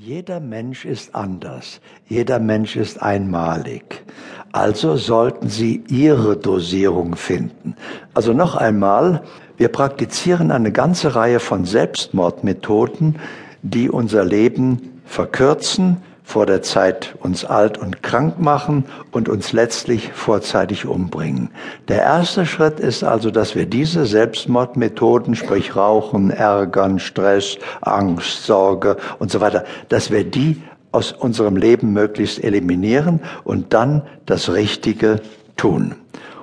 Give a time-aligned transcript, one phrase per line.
[0.00, 4.04] Jeder Mensch ist anders, jeder Mensch ist einmalig.
[4.52, 7.74] Also sollten Sie Ihre Dosierung finden.
[8.14, 9.24] Also noch einmal,
[9.56, 13.16] wir praktizieren eine ganze Reihe von Selbstmordmethoden,
[13.62, 15.96] die unser Leben verkürzen,
[16.28, 21.48] vor der Zeit uns alt und krank machen und uns letztlich vorzeitig umbringen.
[21.88, 28.98] Der erste Schritt ist also, dass wir diese Selbstmordmethoden, sprich Rauchen, Ärgern, Stress, Angst, Sorge
[29.18, 35.22] und so weiter, dass wir die aus unserem Leben möglichst eliminieren und dann das Richtige
[35.56, 35.94] tun.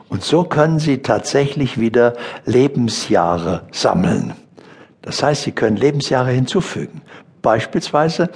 [0.09, 2.15] Und so können Sie tatsächlich wieder
[2.45, 4.33] Lebensjahre sammeln.
[5.03, 7.03] Das heißt, Sie können Lebensjahre hinzufügen.
[7.43, 8.31] Beispielsweise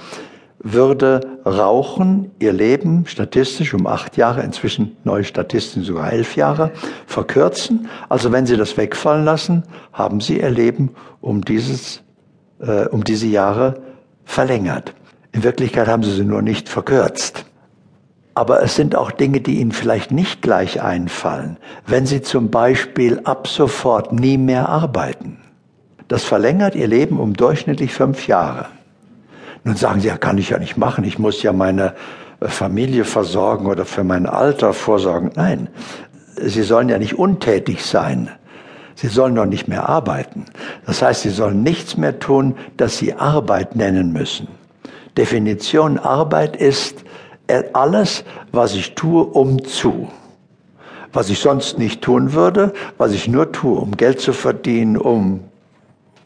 [0.62, 6.70] würde Rauchen ihr Leben statistisch um acht Jahre, inzwischen neue Statistiken sogar elf Jahre,
[7.06, 7.88] verkürzen.
[8.08, 10.90] Also wenn Sie das wegfallen lassen, haben Sie Ihr Leben
[11.22, 12.02] um, dieses,
[12.60, 13.80] äh, um diese Jahre
[14.24, 14.94] verlängert.
[15.32, 17.46] In Wirklichkeit haben Sie sie nur nicht verkürzt.
[18.34, 21.56] Aber es sind auch Dinge, die Ihnen vielleicht nicht gleich einfallen.
[21.86, 25.38] Wenn Sie zum Beispiel ab sofort nie mehr arbeiten,
[26.08, 28.66] das verlängert Ihr Leben um durchschnittlich fünf Jahre.
[29.64, 31.04] Nun sagen Sie, ja, kann ich ja nicht machen.
[31.04, 31.94] Ich muss ja meine
[32.40, 35.30] äh, Familie versorgen oder für mein Alter vorsorgen.
[35.36, 35.68] Nein,
[36.36, 38.30] Sie sollen ja nicht untätig sein.
[38.94, 40.46] Sie sollen doch nicht mehr arbeiten.
[40.86, 44.48] Das heißt, Sie sollen nichts mehr tun, das Sie Arbeit nennen müssen.
[45.16, 47.04] Definition Arbeit ist
[47.72, 50.08] alles, was ich tue, um zu.
[51.12, 55.40] Was ich sonst nicht tun würde, was ich nur tue, um Geld zu verdienen, um,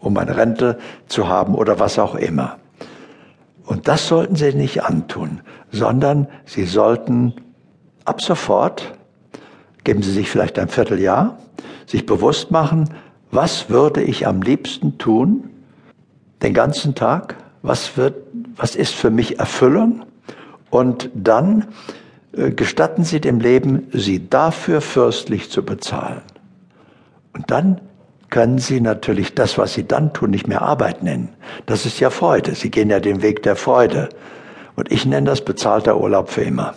[0.01, 2.59] um eine Rente zu haben oder was auch immer.
[3.65, 5.41] Und das sollten Sie nicht antun,
[5.73, 7.35] sondern Sie sollten
[8.05, 8.95] ab sofort,
[9.85, 11.39] geben Sie sich vielleicht ein Vierteljahr,
[11.87, 12.91] sich bewusst machen,
[13.31, 15.51] was würde ich am liebsten tun,
[16.43, 18.15] den ganzen Tag, was wird,
[18.57, 20.05] was ist für mich Erfüllung?
[20.71, 21.67] Und dann
[22.33, 26.23] äh, gestatten Sie dem Leben, Sie dafür fürstlich zu bezahlen.
[27.33, 27.81] Und dann
[28.35, 31.29] können Sie natürlich das, was Sie dann tun, nicht mehr Arbeit nennen.
[31.67, 32.57] Das ist ja Freude.
[32.57, 34.09] Sie gehen ja den Weg der Freude.
[34.75, 36.75] Und ich nenne das bezahlter Urlaub für immer.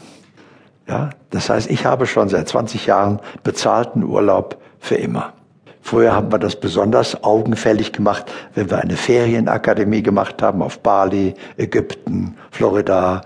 [0.88, 5.34] Ja, das heißt, ich habe schon seit 20 Jahren bezahlten Urlaub für immer.
[5.82, 11.34] Früher haben wir das besonders augenfällig gemacht, wenn wir eine Ferienakademie gemacht haben auf Bali,
[11.58, 13.24] Ägypten, Florida,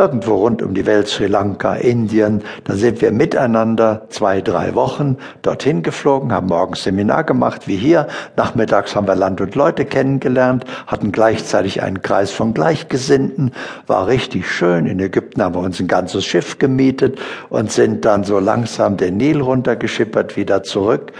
[0.00, 2.42] irgendwo rund um die Welt, Sri Lanka, Indien.
[2.64, 8.06] Da sind wir miteinander zwei, drei Wochen dorthin geflogen, haben morgens Seminar gemacht, wie hier.
[8.34, 13.52] Nachmittags haben wir Land und Leute kennengelernt, hatten gleichzeitig einen Kreis von Gleichgesinnten.
[13.86, 14.86] War richtig schön.
[14.86, 17.18] In Ägypten haben wir uns ein ganzes Schiff gemietet
[17.50, 21.12] und sind dann so langsam den Nil runtergeschippert, wieder zurück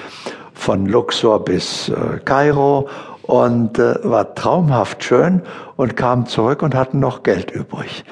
[0.55, 2.89] von Luxor bis äh, Kairo
[3.23, 5.43] und äh, war traumhaft schön
[5.77, 8.05] und kamen zurück und hatten noch Geld übrig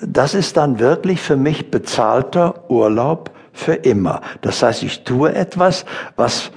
[0.00, 4.20] das ist dann wirklich für mich bezahlter Urlaub für immer.
[4.40, 5.84] Das heißt, ich tue etwas,
[6.16, 6.50] was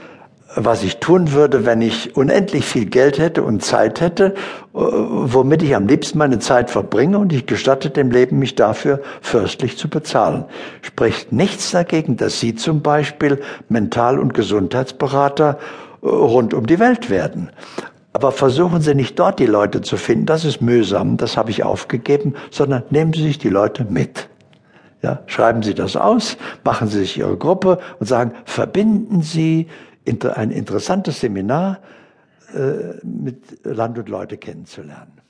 [0.55, 4.35] was ich tun würde, wenn ich unendlich viel Geld hätte und Zeit hätte,
[4.73, 9.01] äh, womit ich am liebsten meine Zeit verbringe und ich gestatte dem Leben, mich dafür
[9.21, 10.45] fürstlich zu bezahlen.
[10.81, 15.57] Spricht nichts dagegen, dass Sie zum Beispiel Mental- und Gesundheitsberater
[16.01, 17.49] äh, rund um die Welt werden.
[18.13, 21.63] Aber versuchen Sie nicht dort die Leute zu finden, das ist mühsam, das habe ich
[21.63, 24.29] aufgegeben, sondern nehmen Sie sich die Leute mit.
[25.01, 29.67] Ja, schreiben Sie das aus, machen Sie sich Ihre Gruppe und sagen, verbinden Sie
[30.35, 31.79] ein interessantes Seminar
[32.53, 35.22] äh, mit Land und Leute kennenzulernen.